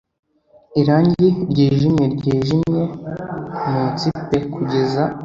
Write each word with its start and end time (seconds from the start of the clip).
irangi 0.81 1.27
ryijimye 1.51 2.05
ryijimye 2.15 2.83
munsi 3.71 4.07
pe 4.27 4.37
kugeza 4.53 5.03